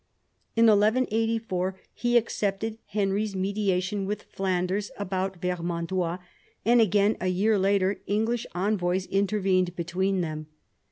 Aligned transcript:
In 0.55 0.65
1184 0.65 1.79
he 1.93 2.17
accepted 2.17 2.79
Henry's 2.87 3.35
mediation 3.35 4.07
with 4.07 4.23
Flanders 4.23 4.89
about 4.97 5.39
Vermandois, 5.39 6.17
and 6.65 6.81
again, 6.81 7.15
a 7.21 7.27
year 7.27 7.55
later, 7.59 8.01
English 8.07 8.47
envoys 8.55 9.05
intervened 9.05 9.75
between 9.75 10.21
them. 10.21 10.47